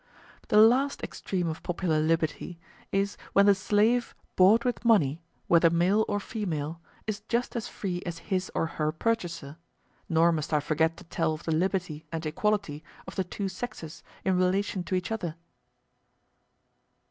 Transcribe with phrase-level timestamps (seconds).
[0.47, 2.57] The last extreme of popular liberty
[2.91, 8.01] is when the slave bought with money, whether male or female, is just as free
[8.03, 9.57] as his or her purchaser;
[10.09, 14.01] nor must I forget to tell of the liberty and equality of the two sexes
[14.25, 15.35] in relation to each other.